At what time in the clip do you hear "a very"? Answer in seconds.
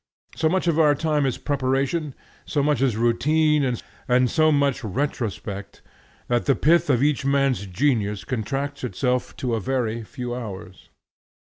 9.53-10.03